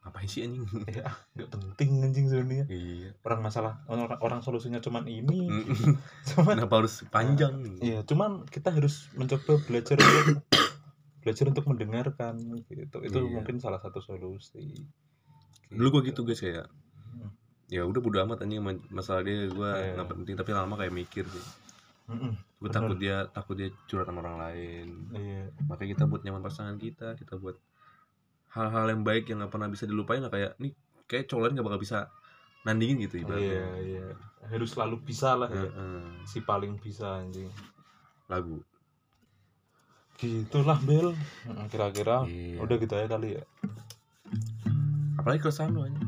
ngapain 0.00 0.24
sih 0.24 0.40
anjing 0.40 0.64
ya 0.96 1.04
ah, 1.04 1.16
nggak 1.36 1.48
penting 1.50 1.90
anjing 2.00 2.26
sebenarnya 2.26 2.64
iya 2.66 3.12
orang 3.20 3.40
masalah 3.42 3.84
orang, 3.84 4.08
orang 4.18 4.40
solusinya 4.40 4.80
cuman 4.80 5.04
ini 5.04 5.44
cuman 6.32 6.56
kenapa 6.56 6.74
harus 6.80 7.04
panjang 7.06 7.52
Iya, 7.76 8.00
cuman 8.04 8.48
kita 8.48 8.72
harus 8.72 9.12
mencoba 9.12 9.60
belajar 9.68 10.00
untuk 10.00 10.40
belajar 11.20 11.44
untuk 11.52 11.64
mendengarkan 11.68 12.32
gitu. 12.64 13.04
Itu 13.04 13.20
Iya. 13.20 13.28
mungkin 13.30 13.60
salah 13.60 13.76
satu 13.76 14.00
solusi. 14.00 14.88
dulu 15.68 15.88
gua 15.92 16.02
gitu 16.02 16.24
guys 16.24 16.40
kayak 16.40 16.64
Hmm. 16.66 16.89
Ya 17.70 17.86
udah 17.86 18.00
bodo 18.02 18.18
amat 18.20 18.42
anjing 18.42 18.58
ma- 18.58 18.84
masalah 18.90 19.22
dia 19.22 19.46
gua 19.48 19.72
Iya. 19.72 19.94
nggak 19.94 20.08
penting 20.10 20.34
tapi 20.34 20.50
lama 20.50 20.74
kayak 20.74 20.90
mikir 20.92 21.24
sih 21.24 21.46
gue 22.60 22.68
takut 22.68 22.98
dia 22.98 23.22
takut 23.30 23.54
dia 23.54 23.70
curhat 23.86 24.04
sama 24.04 24.20
orang 24.20 24.36
lain 24.36 24.86
Iya, 25.14 25.46
makanya 25.64 25.90
kita 25.94 26.04
buat 26.04 26.20
nyaman 26.20 26.42
pasangan 26.42 26.74
kita 26.76 27.14
kita 27.14 27.38
buat 27.38 27.54
hal-hal 28.50 28.90
yang 28.90 29.02
baik 29.02 29.30
yang 29.30 29.38
nggak 29.38 29.48
pernah 29.48 29.70
bisa 29.70 29.86
dilupain 29.86 30.18
lah 30.18 30.28
kayak 30.28 30.58
nih 30.58 30.74
kayak 31.06 31.24
cowok 31.24 31.40
lain 31.40 31.52
nggak 31.54 31.66
bakal 31.66 31.78
bisa 31.78 31.98
nandingin 32.60 32.98
gitu 33.00 33.16
iya, 33.16 33.22
ibaratnya 33.22 33.62
iya. 33.80 34.06
Harus 34.42 34.72
selalu 34.72 34.96
bisa 35.00 35.32
lah 35.32 35.46
ya. 35.46 35.64
Heeh. 35.64 36.26
Si 36.26 36.42
paling 36.42 36.76
bisa 36.76 37.22
anjing. 37.22 37.46
lagu 38.26 38.58
Gitulah 40.16 40.76
Bel. 40.80 41.14
Kira-kira 41.68 42.26
Iya. 42.26 42.58
udah 42.58 42.76
gitu 42.76 42.92
aja 42.92 43.08
kali 43.08 43.38
ya. 43.38 43.44
apalagi 45.14 45.40
keresahan 45.40 45.70
lu 45.70 45.84
aja 45.84 46.00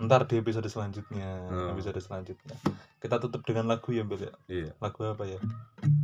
Ntar 0.00 0.24
di 0.24 0.40
episode 0.40 0.64
selanjutnya, 0.66 1.28
Hmm. 1.46 1.70
episode 1.70 2.00
selanjutnya. 2.00 2.56
Kita 2.96 3.20
tutup 3.20 3.44
dengan 3.44 3.68
lagu 3.68 3.92
ya 3.92 4.00
Bel 4.00 4.16
ya. 4.18 4.32
iya 4.48 4.72
Lagu 4.80 5.04
apa 5.04 5.24
ya? 5.24 5.36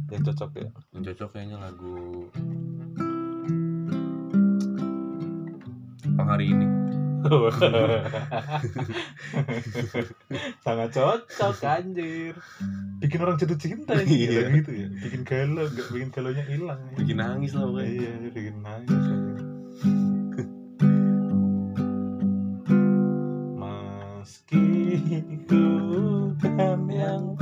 Yang 0.09 0.23
cocok 0.33 0.51
ya. 0.55 0.69
yang 0.93 1.03
cocok 1.03 1.29
kayaknya 1.31 1.57
lagu 1.59 2.29
Pang 6.17 6.29
hari 6.31 6.49
ini 6.49 6.65
sangat 10.63 10.95
cocok 10.95 11.59
anjir 11.67 12.39
bikin 13.03 13.19
orang 13.19 13.35
jatuh 13.35 13.59
cinta 13.59 13.99
ya 13.99 14.07
Iya. 14.07 14.41
gitu 14.55 14.71
ya 14.71 14.87
bikin 14.95 15.27
galau 15.27 15.67
bikin 15.91 16.09
galaunya 16.09 16.45
hilang 16.47 16.79
bikin 16.95 17.19
nangis 17.19 17.53
lah 17.53 17.67
pokoknya 17.67 17.91
iya 17.91 18.31
bikin 18.31 18.57
nangis 18.63 19.03
Meski 24.27 24.59
ku 25.47 25.63
kan 26.43 26.83
yang 26.91 27.39